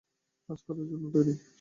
[0.49, 1.33] কাজ করার জন্য তৈরি।